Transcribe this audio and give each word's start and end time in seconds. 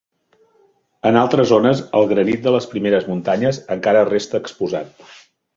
En 1.09 1.19
altres 1.23 1.49
zones, 1.51 1.83
el 2.01 2.09
granit 2.13 2.41
de 2.47 2.53
les 2.57 2.69
primeres 2.73 3.07
muntanyes 3.13 3.63
encara 3.79 4.05
resta 4.13 4.43
exposat. 4.47 5.17